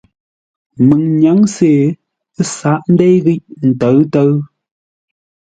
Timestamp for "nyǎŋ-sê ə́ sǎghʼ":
1.19-2.85